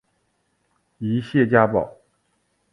[0.99, 1.95] 治谢家堡。